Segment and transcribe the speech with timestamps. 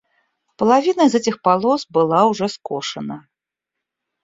[0.57, 3.27] Половина из этих полос была уже скошена.